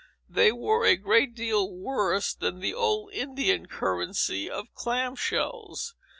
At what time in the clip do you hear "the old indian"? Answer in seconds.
2.59-3.67